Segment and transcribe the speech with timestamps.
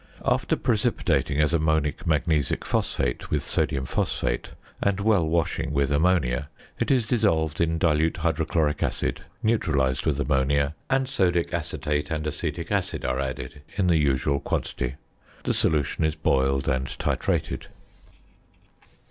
[0.25, 6.89] After precipitating as ammonic magnesic phosphate with sodium phosphate, and well washing with ammonia, it
[6.89, 13.05] is dissolved in dilute hydrochloric acid, neutralised with ammonia, and sodic acetate and acetic acid
[13.05, 14.95] are added in the usual quantity.
[15.43, 17.67] The solution is boiled and titrated.